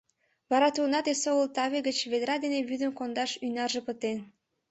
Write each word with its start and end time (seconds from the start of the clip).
Вара 0.49 0.67
тудынат 0.75 1.05
эсогыл 1.13 1.47
таве 1.55 1.79
гыч 1.87 1.97
ведра 2.11 2.35
дене 2.43 2.59
вӱдым 2.69 2.91
кондаш 2.99 3.31
ӱнарже 3.45 3.81
пытен. 3.87 4.17